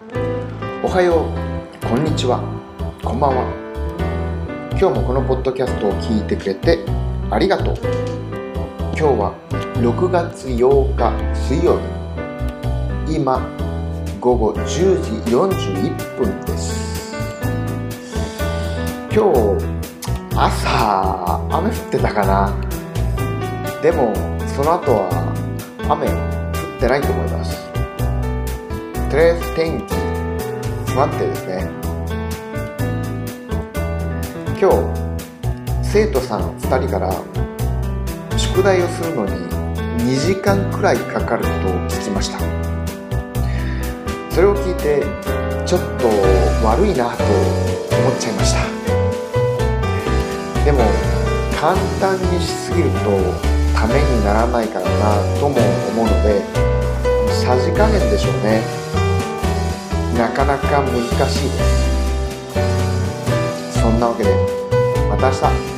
[0.00, 1.26] おはよ
[1.82, 2.38] う、こんにちは、
[3.02, 3.42] こんばんは。
[4.78, 6.78] 今日もこのポッドキャストを聞いてくれて
[7.32, 7.74] ありがとう。
[8.94, 9.34] 今日は
[9.82, 11.80] 6月8日水曜
[13.08, 13.16] 日。
[13.16, 13.44] 今、
[14.20, 14.66] 午後10
[15.02, 17.12] 時41分です。
[19.12, 19.66] 今日、
[20.36, 22.54] 朝、雨降ってたかな。
[23.82, 24.14] でも、
[24.46, 25.08] その後は
[25.88, 26.10] 雨降
[26.76, 27.67] ってないと思います。
[29.10, 29.94] とりあえず天気。
[30.92, 31.66] 不安定ですね。
[34.60, 34.76] 今日
[35.82, 37.10] 生徒さん2人から
[38.36, 39.32] 宿題をするのに
[40.04, 41.48] 2時間くらいかかると
[41.88, 42.38] 聞きました。
[44.30, 45.02] それを聞いて
[45.64, 46.08] ちょっと
[46.66, 48.60] 悪いなと思っちゃいました。
[50.66, 50.80] でも
[51.58, 52.98] 簡単にしすぎると
[53.74, 55.56] ためにならないからなとも
[55.92, 56.57] 思うので
[57.48, 58.60] さじ加減でしょうね
[60.18, 60.92] なかなか難
[61.30, 61.58] しいで
[63.72, 64.28] すそんなわけで
[65.08, 65.32] また明
[65.72, 65.77] 日